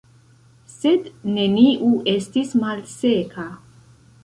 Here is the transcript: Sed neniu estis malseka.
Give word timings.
Sed 0.75 1.09
neniu 1.35 1.91
estis 2.15 2.57
malseka. 2.65 3.49